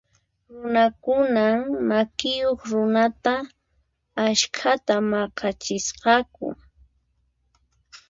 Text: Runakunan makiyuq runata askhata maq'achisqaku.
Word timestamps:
Runakunan 0.55 1.57
makiyuq 1.89 2.59
runata 2.71 3.33
askhata 4.25 4.95
maq'achisqaku. 5.11 6.47